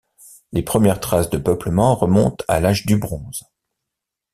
[0.51, 3.43] Les premières traces de peuplement remontent à l'âge du bronze.